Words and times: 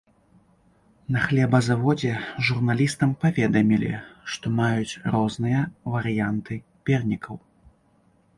На 1.15 1.19
хлебазаводзе 1.25 2.13
журналістам 2.47 3.13
паведамілі, 3.25 3.91
што 4.37 4.45
маюць 4.61 4.99
розныя 5.17 5.61
варыянты 5.99 6.59
пернікаў. 6.89 7.35